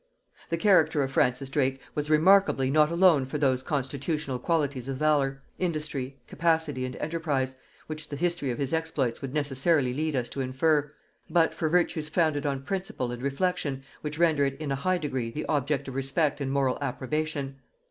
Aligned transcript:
The 0.49 0.57
character 0.57 1.03
of 1.03 1.11
Francis 1.11 1.51
Drake 1.51 1.79
was 1.93 2.09
remarkable 2.09 2.65
not 2.65 2.89
alone 2.89 3.23
for 3.23 3.37
those 3.37 3.61
constitutional 3.61 4.39
qualities 4.39 4.87
of 4.87 4.97
valor, 4.97 5.43
industry, 5.59 6.17
capacity 6.25 6.85
and 6.85 6.95
enterprise, 6.95 7.55
which 7.85 8.09
the 8.09 8.15
history 8.15 8.49
of 8.49 8.57
his 8.57 8.73
exploits 8.73 9.21
would 9.21 9.31
necessarily 9.31 9.93
lead 9.93 10.15
us 10.15 10.27
to 10.29 10.41
infer, 10.41 10.91
but 11.29 11.53
for 11.53 11.69
virtues 11.69 12.09
founded 12.09 12.47
on 12.47 12.63
principle 12.63 13.11
and 13.11 13.21
reflection 13.21 13.83
which 14.01 14.17
render 14.17 14.43
it 14.43 14.59
in 14.59 14.71
a 14.71 14.75
high 14.75 14.97
degree 14.97 15.29
the 15.29 15.45
object 15.45 15.87
of 15.87 15.93
respect 15.93 16.41
and 16.41 16.51
moral 16.51 16.79
approbation. 16.81 17.57